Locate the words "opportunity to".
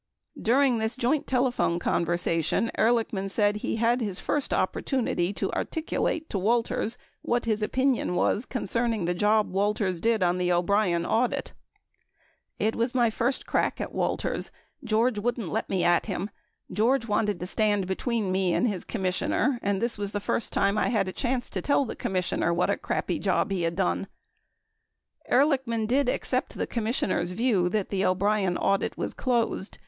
4.51-5.51